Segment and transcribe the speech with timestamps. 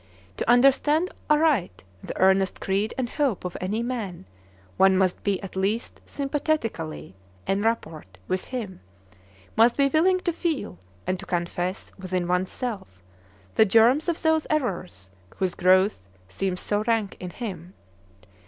[0.37, 4.25] To understand aright the earnest creed and hope of any man,
[4.75, 7.13] one must be at least sympathetically
[7.45, 8.79] en rapport with him,
[9.55, 13.03] must be willing to feel, and to confess within one's self,
[13.53, 17.75] the germs of those errors whose growth seems so rank in him.